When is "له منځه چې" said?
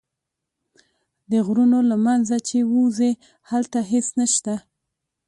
1.89-2.57